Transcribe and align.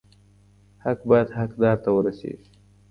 حق 0.83 0.99
بايد 1.09 1.27
حقدار 1.37 1.77
ته 1.83 1.89
ورسيږي. 1.93 2.47